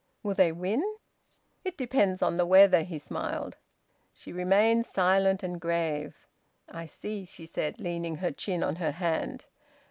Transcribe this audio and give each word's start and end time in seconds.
Will 0.23 0.33
they 0.33 0.51
win?" 0.51 0.81
"It 1.63 1.77
depends 1.77 2.23
on 2.23 2.37
the 2.37 2.45
weather." 2.47 2.81
He 2.81 2.97
smiled. 2.97 3.57
She 4.11 4.33
remained 4.33 4.87
silent, 4.87 5.43
and 5.43 5.61
grave. 5.61 6.25
"I 6.67 6.87
see!" 6.87 7.23
she 7.23 7.45
said, 7.45 7.79
leaning 7.79 8.15
her 8.17 8.31
chin 8.31 8.63
on 8.63 8.77
her 8.77 8.93
hand. 8.93 9.45